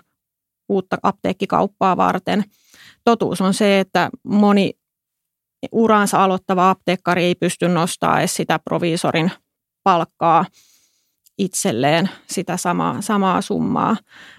uutta 0.68 0.96
apteekkikauppaa 1.02 1.96
varten. 1.96 2.44
Totuus 3.04 3.40
on 3.40 3.54
se, 3.54 3.80
että 3.80 4.10
moni 4.22 4.70
uransa 5.72 6.24
aloittava 6.24 6.70
apteekkari 6.70 7.24
ei 7.24 7.34
pysty 7.34 7.68
nostamaan 7.68 8.18
edes 8.18 8.34
sitä 8.34 8.58
proviisorin 8.58 9.32
palkkaa 9.82 10.44
itselleen 11.38 12.10
sitä 12.26 12.56
samaa, 12.56 13.00
samaa 13.00 13.40
summaa. 13.40 13.96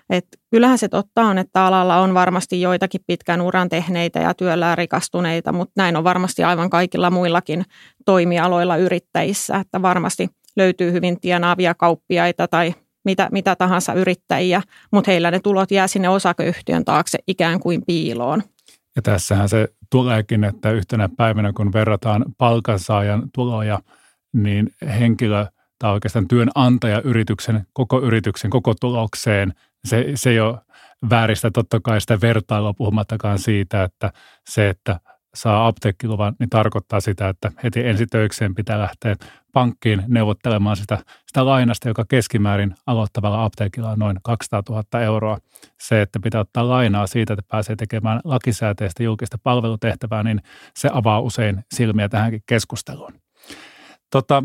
Et 0.10 0.26
kyllähän 0.52 0.78
se 0.78 0.88
totta 0.88 1.22
on, 1.22 1.38
että 1.38 1.66
alalla 1.66 1.98
on 1.98 2.14
varmasti 2.14 2.62
joitakin 2.62 3.02
pitkän 3.08 3.42
uran 3.42 3.70
tehneitä 3.70 4.20
ja 4.20 4.34
työllään 4.34 4.78
rikastuneita, 4.78 5.52
mutta 5.52 5.74
näin 5.76 5.96
on 5.96 6.04
varmasti 6.04 6.44
aivan 6.44 6.70
kaikilla 6.70 7.10
muillakin 7.10 7.66
toimialoilla 8.06 8.78
yrittäjissä, 8.78 9.58
että 9.58 9.82
varmasti 9.82 10.30
löytyy 10.56 10.92
hyvin 10.92 11.20
tienaavia 11.20 11.74
kauppiaita 11.74 12.48
tai 12.48 12.74
mitä, 13.06 13.30
mitä 13.32 13.56
tahansa 13.56 13.94
yrittäjiä, 13.94 14.62
mutta 14.92 15.12
heillä 15.12 15.32
ne 15.32 15.40
tulot 15.40 15.72
jää 15.72 15.88
sinne 15.88 16.10
osakeyhtiön 16.10 16.86
taakse 16.86 17.18
ikään 17.28 17.60
kuin 17.60 17.82
piiloon. 17.88 18.44
Ja 18.96 19.02
tässähän 19.02 19.50
se 19.50 19.68
tuleekin, 19.92 20.44
että 20.44 20.72
yhtenä 20.72 21.10
päivänä 21.18 21.54
kun 21.54 21.74
verrataan 21.74 22.26
palkansaajan 22.38 23.24
tuloja, 23.34 23.80
niin 24.34 24.70
henkilö 25.00 25.46
tai 25.80 25.92
oikeastaan 25.92 26.28
työnantajayrityksen, 26.28 27.68
koko 27.74 28.02
yrityksen, 28.02 28.50
koko 28.50 28.74
tulokseen, 28.82 29.54
se, 29.86 30.06
se 30.16 30.34
jo 30.34 30.60
vääristä 31.10 31.52
totta 31.52 31.80
kai 31.84 32.02
sitä 32.02 32.22
vertailua 32.22 32.74
puhumattakaan 32.74 33.40
siitä, 33.40 33.84
että 33.84 34.12
se, 34.50 34.70
että 34.70 35.00
saa 35.36 35.68
apteekkiluvan, 35.68 36.36
niin 36.40 36.50
tarkoittaa 36.50 37.00
sitä, 37.00 37.30
että 37.30 37.52
heti 37.64 37.88
ensitöikseen 37.88 38.56
pitää 38.56 38.80
lähteä 38.80 39.16
pankkiin 39.54 40.04
neuvottelemaan 40.08 40.78
sitä, 40.78 40.98
sitä 41.28 41.46
lainasta, 41.46 41.88
joka 41.88 42.06
keskimäärin 42.10 42.76
aloittavalla 42.88 43.44
apteekilla 43.44 43.90
on 43.90 44.00
noin 44.00 44.18
200 44.24 44.64
000 44.70 45.02
euroa. 45.02 45.38
Se, 45.82 46.02
että 46.02 46.20
pitää 46.20 46.42
ottaa 46.42 46.70
lainaa 46.70 47.08
siitä, 47.08 47.34
että 47.34 47.46
pääsee 47.48 47.76
tekemään 47.76 48.22
lakisääteistä 48.24 49.04
julkista 49.04 49.38
palvelutehtävää, 49.44 50.24
niin 50.24 50.42
se 50.76 50.90
avaa 50.94 51.20
usein 51.20 51.66
silmiä 51.76 52.10
tähänkin 52.10 52.44
keskusteluun. 52.46 53.14
Tota, 54.12 54.44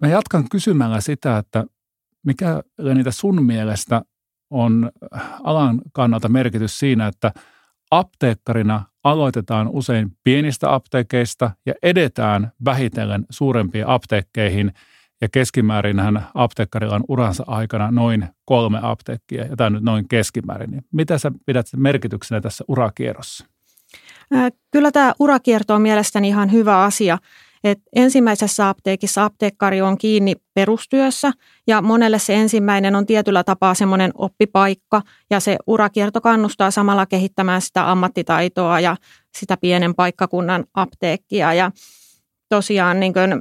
mä 0.00 0.08
jatkan 0.08 0.48
kysymällä 0.50 1.00
sitä, 1.00 1.38
että 1.38 1.64
mikä 2.26 2.62
niitä 2.94 3.10
sun 3.10 3.44
mielestä 3.44 4.02
on 4.50 4.90
alan 5.44 5.80
kannalta 5.92 6.28
merkitys 6.28 6.78
siinä, 6.78 7.06
että 7.06 7.32
apteekkarina 7.90 8.84
aloitetaan 9.04 9.68
usein 9.68 10.16
pienistä 10.24 10.74
apteekeista 10.74 11.50
ja 11.66 11.74
edetään 11.82 12.52
vähitellen 12.64 13.26
suurempiin 13.30 13.86
apteekkeihin. 13.86 14.72
Ja 15.20 15.28
keskimäärinhän 15.32 16.26
apteekkarilla 16.34 16.94
on 16.94 17.04
uransa 17.08 17.44
aikana 17.46 17.90
noin 17.90 18.28
kolme 18.44 18.78
apteekkia, 18.82 19.46
ja 19.46 19.56
tämä 19.56 19.70
nyt 19.70 19.82
noin 19.82 20.08
keskimäärin. 20.08 20.84
Mitä 20.92 21.18
sä 21.18 21.32
pidät 21.46 21.66
merkityksenä 21.76 22.40
tässä 22.40 22.64
urakierrossa? 22.68 23.46
Kyllä 24.70 24.90
tämä 24.90 25.12
urakierto 25.18 25.74
on 25.74 25.82
mielestäni 25.82 26.28
ihan 26.28 26.52
hyvä 26.52 26.82
asia. 26.82 27.18
Et 27.64 27.78
ensimmäisessä 27.96 28.68
apteekissa 28.68 29.24
apteekkari 29.24 29.82
on 29.82 29.98
kiinni 29.98 30.34
perustyössä 30.54 31.32
ja 31.66 31.82
monelle 31.82 32.18
se 32.18 32.34
ensimmäinen 32.34 32.96
on 32.96 33.06
tietyllä 33.06 33.44
tapaa 33.44 33.74
semmoinen 33.74 34.10
oppipaikka 34.14 35.02
ja 35.30 35.40
se 35.40 35.56
urakierto 35.66 36.20
kannustaa 36.20 36.70
samalla 36.70 37.06
kehittämään 37.06 37.62
sitä 37.62 37.90
ammattitaitoa 37.90 38.80
ja 38.80 38.96
sitä 39.38 39.56
pienen 39.56 39.94
paikkakunnan 39.94 40.64
apteekkia 40.74 41.54
ja 41.54 41.70
tosiaan 42.48 43.00
niin 43.00 43.12
kuin 43.12 43.40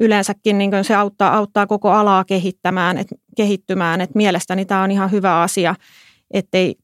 yleensäkin 0.00 0.58
niin 0.58 0.70
kuin 0.70 0.84
se 0.84 0.94
auttaa, 0.94 1.36
auttaa 1.36 1.66
koko 1.66 1.90
alaa 1.90 2.24
kehittämään, 2.24 2.98
et, 2.98 3.08
kehittymään. 3.36 4.00
Et 4.00 4.14
mielestäni 4.14 4.64
tämä 4.64 4.82
on 4.82 4.90
ihan 4.90 5.10
hyvä 5.10 5.42
asia, 5.42 5.74
ettei 6.30 6.74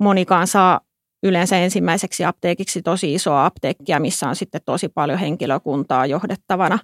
monikaan 0.00 0.46
saa 0.46 0.80
yleensä 1.22 1.58
ensimmäiseksi 1.58 2.24
apteekiksi 2.24 2.82
tosi 2.82 3.14
isoa 3.14 3.46
apteekkia, 3.46 4.00
missä 4.00 4.28
on 4.28 4.36
sitten 4.36 4.60
tosi 4.64 4.88
paljon 4.88 5.18
henkilökuntaa 5.18 6.06
johdettavana. 6.06 6.78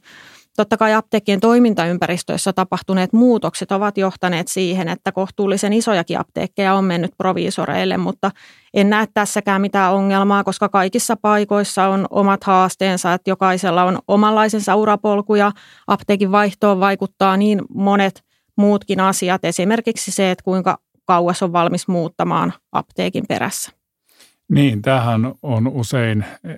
Totta 0.56 0.76
kai 0.76 0.94
apteekkien 0.94 1.40
toimintaympäristöissä 1.40 2.52
tapahtuneet 2.52 3.12
muutokset 3.12 3.72
ovat 3.72 3.98
johtaneet 3.98 4.48
siihen, 4.48 4.88
että 4.88 5.12
kohtuullisen 5.12 5.72
isojakin 5.72 6.18
apteekkeja 6.18 6.74
on 6.74 6.84
mennyt 6.84 7.10
proviisoreille, 7.18 7.96
mutta 7.96 8.30
en 8.74 8.90
näe 8.90 9.08
tässäkään 9.14 9.60
mitään 9.60 9.92
ongelmaa, 9.92 10.44
koska 10.44 10.68
kaikissa 10.68 11.16
paikoissa 11.16 11.88
on 11.88 12.06
omat 12.10 12.44
haasteensa, 12.44 13.12
että 13.12 13.30
jokaisella 13.30 13.84
on 13.84 13.98
omanlaisensa 14.08 14.76
urapolku 14.76 15.34
ja 15.34 15.52
apteekin 15.86 16.32
vaihtoon 16.32 16.80
vaikuttaa 16.80 17.36
niin 17.36 17.62
monet 17.74 18.24
muutkin 18.56 19.00
asiat, 19.00 19.44
esimerkiksi 19.44 20.10
se, 20.10 20.30
että 20.30 20.44
kuinka 20.44 20.78
kauas 21.04 21.42
on 21.42 21.52
valmis 21.52 21.88
muuttamaan 21.88 22.52
apteekin 22.72 23.24
perässä. 23.28 23.83
Niin, 24.48 24.82
tämähän 24.82 25.34
on 25.42 25.68
usein 25.68 26.24
eh, 26.44 26.56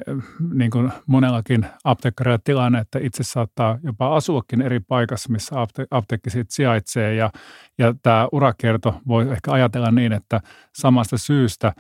niin 0.55 0.71
kuin 0.71 0.93
monellakin 1.07 1.67
apteekkarilla 1.85 2.39
tilanne, 2.45 2.79
että 2.79 2.99
itse 3.03 3.23
saattaa 3.23 3.79
jopa 3.83 4.17
asuakin 4.17 4.63
eri 4.63 4.81
paikassa, 4.81 5.33
missä 5.33 5.55
apte- 5.55 5.87
apteekki 5.91 6.31
sitten 6.31 6.55
sijaitsee. 6.55 7.15
Ja, 7.15 7.31
ja 7.79 7.95
tämä 8.03 8.29
urakierto 8.33 9.01
voi 9.09 9.31
ehkä 9.31 9.53
ajatella 9.53 9.91
niin, 9.91 10.13
että 10.13 10.41
samasta 10.73 11.19
syystä, 11.19 11.73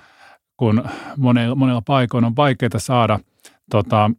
kun 0.56 0.84
monella, 1.16 1.54
monella 1.54 1.82
paikoilla 1.82 2.26
on 2.26 2.36
vaikeaa 2.36 2.70
saada 2.78 3.20
tota, 3.70 4.10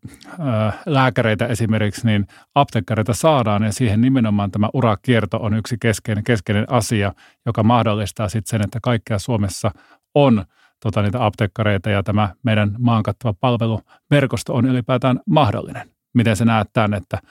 lääkäreitä 0.85 1.47
esimerkiksi, 1.47 2.05
niin 2.05 2.27
apteekkareita 2.55 3.13
saadaan 3.13 3.63
ja 3.63 3.71
siihen 3.71 4.01
nimenomaan 4.01 4.51
tämä 4.51 4.69
urakierto 4.73 5.37
on 5.37 5.53
yksi 5.53 5.77
keskeinen, 5.81 6.23
keskeinen 6.23 6.71
asia, 6.71 7.13
joka 7.45 7.63
mahdollistaa 7.63 8.29
sitten 8.29 8.49
sen, 8.49 8.61
että 8.61 8.79
kaikkea 8.81 9.19
Suomessa 9.19 9.71
on– 10.15 10.45
tota, 10.83 11.01
niitä 11.01 11.25
apteekkareita 11.25 11.89
ja 11.89 12.03
tämä 12.03 12.35
meidän 12.43 12.75
maankattava 12.79 13.33
palveluverkosto 13.33 14.53
on 14.53 14.65
ylipäätään 14.65 15.19
mahdollinen. 15.25 15.89
Miten 16.13 16.35
se 16.35 16.45
näet 16.45 16.67
tämän, 16.73 16.93
että 16.93 17.21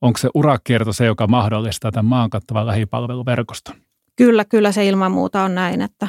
onko 0.00 0.18
se 0.18 0.28
urakierto 0.34 0.92
se, 0.92 1.06
joka 1.06 1.26
mahdollistaa 1.26 1.92
tämän 1.92 2.04
maankattavan 2.04 2.66
lähipalveluverkoston? 2.66 3.76
Kyllä, 4.16 4.44
kyllä 4.44 4.72
se 4.72 4.86
ilman 4.86 5.12
muuta 5.12 5.42
on 5.42 5.54
näin, 5.54 5.80
että, 5.80 6.08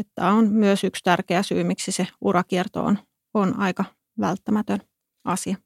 että 0.00 0.26
on 0.26 0.52
myös 0.52 0.84
yksi 0.84 1.04
tärkeä 1.04 1.42
syy, 1.42 1.64
miksi 1.64 1.92
se 1.92 2.06
urakierto 2.20 2.84
on, 2.84 2.98
on 3.34 3.58
aika 3.58 3.84
välttämätön 4.20 4.80
asia. 5.24 5.56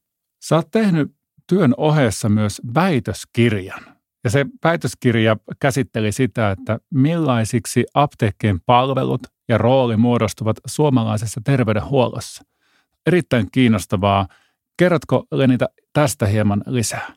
Sä 0.44 0.56
oot 0.56 0.70
tehnyt 0.70 1.12
työn 1.46 1.74
ohessa 1.76 2.28
myös 2.28 2.60
väitöskirjan. 2.74 3.93
Ja 4.24 4.30
se 4.30 4.46
väitöskirja 4.64 5.36
käsitteli 5.60 6.12
sitä, 6.12 6.50
että 6.50 6.78
millaisiksi 6.90 7.84
apteekkien 7.94 8.60
palvelut 8.66 9.20
ja 9.48 9.58
rooli 9.58 9.96
muodostuvat 9.96 10.56
suomalaisessa 10.66 11.40
terveydenhuollossa. 11.44 12.44
Erittäin 13.06 13.48
kiinnostavaa. 13.52 14.26
Kerrotko 14.76 15.24
Lenita 15.32 15.66
tästä 15.92 16.26
hieman 16.26 16.62
lisää? 16.66 17.14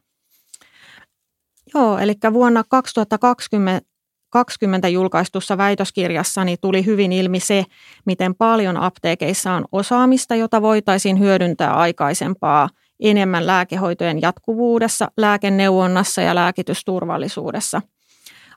Joo, 1.74 1.98
eli 1.98 2.14
vuonna 2.34 2.64
2020 2.70 3.88
20 4.30 4.88
julkaistussa 4.88 5.58
väitöskirjassani 5.58 6.58
tuli 6.58 6.86
hyvin 6.86 7.12
ilmi 7.12 7.40
se, 7.40 7.64
miten 8.06 8.36
paljon 8.36 8.78
apteekeissa 8.78 9.54
on 9.54 9.66
osaamista, 9.72 10.36
jota 10.36 10.62
voitaisiin 10.62 11.20
hyödyntää 11.20 11.74
aikaisempaa 11.74 12.70
enemmän 13.00 13.48
lääkehoitojen 13.48 14.22
jatkuvuudessa, 14.22 15.12
lääkeneuvonnassa 15.18 16.22
ja 16.22 16.36
lääkitysturvallisuudessa. 16.36 17.82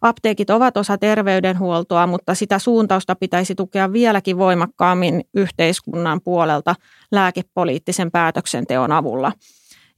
Apteekit 0.02 0.50
ovat 0.50 0.76
osa 0.76 0.98
terveydenhuoltoa, 0.98 2.06
mutta 2.06 2.34
sitä 2.34 2.58
suuntausta 2.58 3.14
pitäisi 3.14 3.54
tukea 3.54 3.92
vieläkin 3.92 4.38
voimakkaammin 4.38 5.24
yhteiskunnan 5.34 6.20
puolelta 6.24 6.74
lääkepoliittisen 7.12 8.10
päätöksenteon 8.10 8.92
avulla. 8.92 9.32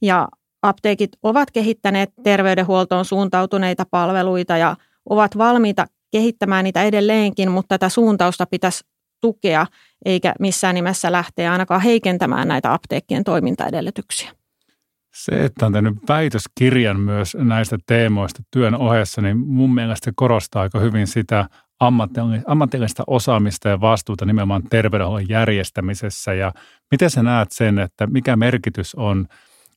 Ja 0.01 0.27
apteekit 0.61 1.11
ovat 1.23 1.51
kehittäneet 1.51 2.09
terveydenhuoltoon 2.23 3.05
suuntautuneita 3.05 3.83
palveluita 3.91 4.57
ja 4.57 4.75
ovat 5.09 5.37
valmiita 5.37 5.85
kehittämään 6.11 6.63
niitä 6.63 6.83
edelleenkin, 6.83 7.51
mutta 7.51 7.67
tätä 7.77 7.89
suuntausta 7.89 8.45
pitäisi 8.45 8.83
tukea 9.23 9.65
eikä 10.05 10.33
missään 10.39 10.75
nimessä 10.75 11.11
lähteä 11.11 11.51
ainakaan 11.51 11.81
heikentämään 11.81 12.47
näitä 12.47 12.73
apteekkien 12.73 13.23
toimintaedellytyksiä. 13.23 14.31
Se, 15.13 15.45
että 15.45 15.65
on 15.65 15.73
tehnyt 15.73 15.93
väitöskirjan 16.09 16.99
myös 16.99 17.37
näistä 17.39 17.77
teemoista 17.85 18.43
työn 18.51 18.75
ohessa, 18.75 19.21
niin 19.21 19.37
mun 19.37 19.73
mielestä 19.73 20.11
korostaa 20.15 20.61
aika 20.61 20.79
hyvin 20.79 21.07
sitä 21.07 21.49
ammatillista 22.47 23.03
osaamista 23.07 23.69
ja 23.69 23.81
vastuuta 23.81 24.25
nimenomaan 24.25 24.63
terveydenhuollon 24.69 25.29
järjestämisessä. 25.29 26.33
Ja 26.33 26.51
miten 26.91 27.09
sä 27.09 27.23
näet 27.23 27.51
sen, 27.51 27.79
että 27.79 28.07
mikä 28.07 28.35
merkitys 28.35 28.95
on, 28.95 29.27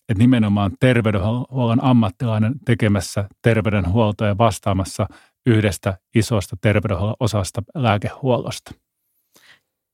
että 0.09 0.23
nimenomaan 0.23 0.73
terveydenhuollon 0.81 1.85
ammattilainen 1.85 2.55
tekemässä 2.65 3.29
terveydenhuoltoa 3.43 4.26
ja 4.26 4.38
vastaamassa 4.38 5.07
yhdestä 5.47 5.99
isosta 6.15 6.57
terveydenhuollon 6.61 7.17
osasta 7.21 7.62
lääkehuollosta? 7.75 8.86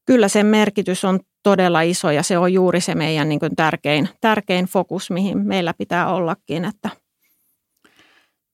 Kyllä 0.07 0.29
sen 0.29 0.47
merkitys 0.47 1.05
on 1.05 1.21
todella 1.43 1.81
iso 1.81 2.11
ja 2.11 2.23
se 2.23 2.39
on 2.39 2.53
juuri 2.53 2.81
se 2.81 2.95
meidän 2.95 3.29
niin 3.29 3.41
kuin 3.41 3.57
tärkein, 3.57 4.09
tärkein 4.21 4.67
fokus, 4.67 5.11
mihin 5.11 5.39
meillä 5.39 5.75
pitää 5.79 6.09
ollakin. 6.09 6.65
Että. 6.65 6.91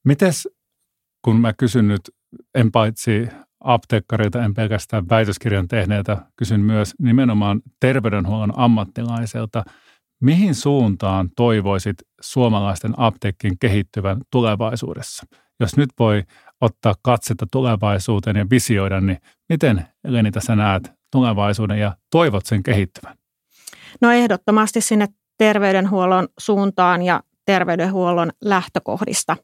Mites, 0.04 0.48
kun 1.24 1.40
mä 1.40 1.52
kysyn 1.52 1.88
nyt, 1.88 2.00
en 2.54 2.72
paitsi 2.72 3.28
apteekkarilta, 3.60 4.44
en 4.44 4.54
pelkästään 4.54 5.08
väitöskirjan 5.08 5.68
tehneeltä, 5.68 6.16
kysyn 6.36 6.60
myös 6.60 6.94
nimenomaan 6.98 7.60
terveydenhuollon 7.80 8.52
ammattilaiselta, 8.56 9.64
mihin 10.20 10.54
suuntaan 10.54 11.30
toivoisit 11.36 11.96
suomalaisten 12.20 12.94
apteekkien 12.96 13.58
kehittyvän 13.58 14.20
tulevaisuudessa? 14.32 15.26
Jos 15.60 15.76
nyt 15.76 15.90
voi 15.98 16.22
ottaa 16.60 16.94
katsetta 17.02 17.46
tulevaisuuteen 17.52 18.36
ja 18.36 18.46
visioida, 18.50 19.00
niin 19.00 19.18
miten 19.48 19.86
Lenita 20.04 20.40
sä 20.40 20.56
näet 20.56 20.97
tulevaisuuden 21.10 21.78
ja 21.78 21.96
toivot 22.10 22.46
sen 22.46 22.62
kehittyvän? 22.62 23.16
No 24.00 24.10
ehdottomasti 24.10 24.80
sinne 24.80 25.08
terveydenhuollon 25.38 26.28
suuntaan 26.38 27.02
ja 27.02 27.22
terveydenhuollon 27.44 28.30
lähtökohdista 28.44 29.36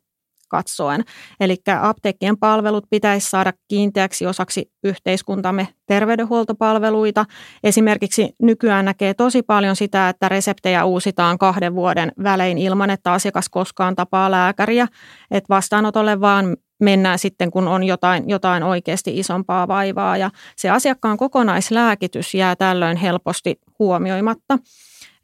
katsoen. 0.48 1.04
Eli 1.40 1.56
apteekkien 1.80 2.38
palvelut 2.38 2.84
pitäisi 2.90 3.30
saada 3.30 3.52
kiinteäksi 3.68 4.26
osaksi 4.26 4.70
yhteiskuntamme 4.84 5.68
terveydenhuoltopalveluita. 5.86 7.24
Esimerkiksi 7.64 8.34
nykyään 8.42 8.84
näkee 8.84 9.14
tosi 9.14 9.42
paljon 9.42 9.76
sitä, 9.76 10.08
että 10.08 10.28
reseptejä 10.28 10.84
uusitaan 10.84 11.38
kahden 11.38 11.74
vuoden 11.74 12.12
välein 12.22 12.58
ilman, 12.58 12.90
että 12.90 13.12
asiakas 13.12 13.48
koskaan 13.48 13.96
tapaa 13.96 14.30
lääkäriä. 14.30 14.86
Että 15.30 15.48
vastaanotolle 15.48 16.20
vaan 16.20 16.56
mennään 16.82 17.18
sitten, 17.18 17.50
kun 17.50 17.68
on 17.68 17.84
jotain, 17.84 18.28
jotain 18.28 18.62
oikeasti 18.62 19.18
isompaa 19.18 19.68
vaivaa. 19.68 20.16
Ja 20.16 20.30
se 20.56 20.70
asiakkaan 20.70 21.16
kokonaislääkitys 21.16 22.34
jää 22.34 22.56
tällöin 22.56 22.96
helposti 22.96 23.56
huomioimatta. 23.78 24.58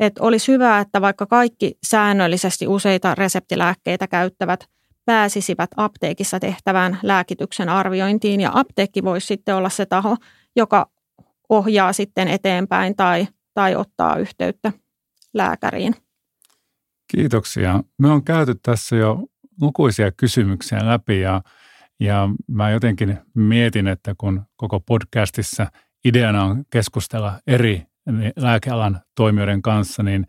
Et 0.00 0.18
olisi 0.18 0.52
hyvä, 0.52 0.78
että 0.78 1.00
vaikka 1.00 1.26
kaikki 1.26 1.78
säännöllisesti 1.86 2.66
useita 2.66 3.14
reseptilääkkeitä 3.14 4.06
käyttävät 4.06 4.68
pääsisivät 5.04 5.70
apteekissa 5.76 6.40
tehtävään 6.40 6.98
lääkityksen 7.02 7.68
arviointiin 7.68 8.40
ja 8.40 8.50
apteekki 8.54 9.04
voisi 9.04 9.26
sitten 9.26 9.54
olla 9.54 9.68
se 9.68 9.86
taho, 9.86 10.16
joka 10.56 10.90
ohjaa 11.48 11.92
sitten 11.92 12.28
eteenpäin 12.28 12.96
tai, 12.96 13.28
tai 13.54 13.76
ottaa 13.76 14.16
yhteyttä 14.16 14.72
lääkäriin. 15.34 15.94
Kiitoksia. 17.10 17.82
Me 17.98 18.10
on 18.10 18.24
käyty 18.24 18.54
tässä 18.62 18.96
jo 18.96 19.26
lukuisia 19.60 20.12
kysymyksiä 20.12 20.86
läpi 20.86 21.20
ja, 21.20 21.42
ja 22.00 22.28
mä 22.48 22.70
jotenkin 22.70 23.18
mietin, 23.34 23.86
että 23.86 24.14
kun 24.18 24.42
koko 24.56 24.80
podcastissa 24.80 25.66
ideana 26.04 26.44
on 26.44 26.64
keskustella 26.70 27.40
eri 27.46 27.82
lääkealan 28.36 29.00
toimijoiden 29.16 29.62
kanssa, 29.62 30.02
niin 30.02 30.26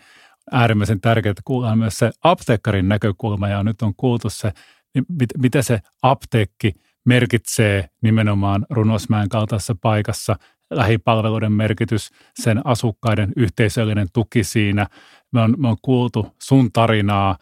äärimmäisen 0.52 1.02
tärkeää, 1.02 1.32
että 1.32 1.42
kuullaan 1.46 1.78
myös 1.78 1.98
se 1.98 2.12
apteekkarin 2.24 2.90
näkökulma 2.90 3.48
ja 3.48 3.64
nyt 3.64 3.82
on 3.82 3.94
kuultu 3.98 4.30
se, 4.30 4.52
niin 4.94 5.06
mit, 5.20 5.30
mitä 5.38 5.62
se 5.62 5.80
apteekki 6.02 6.74
merkitsee 7.06 7.90
nimenomaan 8.02 8.66
Runosmäen 8.70 9.30
kaltaisessa 9.30 9.76
paikassa, 9.82 10.36
lähipalveluiden 10.72 11.52
merkitys, 11.52 12.10
sen 12.40 12.62
asukkaiden 12.68 13.34
yhteisöllinen 13.36 14.08
tuki 14.14 14.44
siinä. 14.44 14.88
Me 15.32 15.42
on, 15.42 15.56
me 15.58 15.68
on 15.68 15.78
kuultu 15.82 16.36
sun 16.42 16.72
tarinaa, 16.72 17.38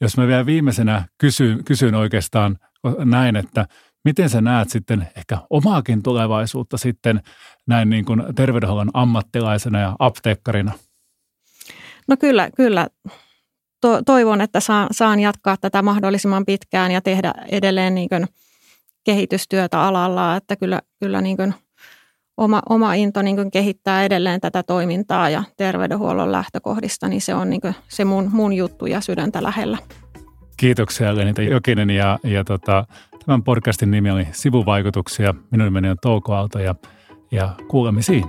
jos 0.00 0.16
mä 0.16 0.26
vielä 0.26 0.46
viimeisenä 0.46 1.04
kysyn, 1.18 1.64
kysyn 1.64 1.94
oikeastaan 1.94 2.58
näin, 3.04 3.36
että 3.36 3.66
miten 4.04 4.28
sä 4.30 4.40
näet 4.40 4.70
sitten 4.70 5.08
ehkä 5.16 5.38
omaakin 5.50 6.02
tulevaisuutta 6.02 6.76
sitten 6.76 7.20
näin 7.66 7.90
niin 7.90 8.04
kuin 8.04 8.22
terveydenhuollon 8.34 8.90
ammattilaisena 8.94 9.80
ja 9.80 9.96
apteekkarina? 9.98 10.72
No 12.08 12.16
kyllä, 12.16 12.50
kyllä. 12.56 12.88
To, 13.80 14.02
toivon, 14.02 14.40
että 14.40 14.60
saan, 14.60 14.88
saan 14.90 15.20
jatkaa 15.20 15.56
tätä 15.56 15.82
mahdollisimman 15.82 16.44
pitkään 16.46 16.90
ja 16.90 17.00
tehdä 17.00 17.34
edelleen 17.48 17.94
niin 17.94 18.08
kuin 18.08 18.26
kehitystyötä 19.04 19.80
alalla, 19.82 20.36
että 20.36 20.56
kyllä, 20.56 20.82
kyllä 21.00 21.20
niin 21.20 21.36
kuin 21.36 21.54
oma, 22.36 22.62
oma 22.68 22.94
into 22.94 23.22
niin 23.22 23.36
kuin 23.36 23.50
kehittää 23.50 24.04
edelleen 24.04 24.40
tätä 24.40 24.62
toimintaa 24.62 25.30
ja 25.30 25.44
terveydenhuollon 25.56 26.32
lähtökohdista, 26.32 27.08
niin 27.08 27.20
se 27.20 27.34
on 27.34 27.50
niin 27.50 27.60
kuin 27.60 27.74
se 27.88 28.04
mun, 28.04 28.30
mun 28.32 28.52
juttu 28.52 28.86
ja 28.86 29.00
sydäntä 29.00 29.42
lähellä. 29.42 29.78
Kiitoksia 30.56 31.16
Lenita 31.16 31.42
Jokinen 31.42 31.90
ja, 31.90 32.18
ja 32.24 32.44
tota, 32.44 32.84
tämän 33.26 33.42
podcastin 33.42 33.90
nimi 33.90 34.10
oli 34.10 34.26
Sivuvaikutuksia. 34.32 35.34
Minun 35.50 35.64
nimeni 35.64 35.90
on 35.90 35.96
Touko 36.02 36.34
Aalto 36.34 36.58
ja, 36.58 36.74
ja 37.30 37.50
kuulemisiin. 37.68 38.24